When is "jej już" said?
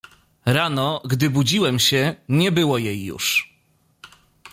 2.77-3.53